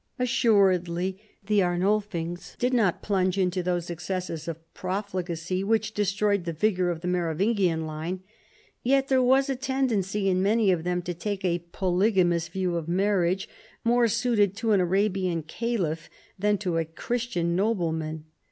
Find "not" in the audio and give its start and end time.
2.73-3.03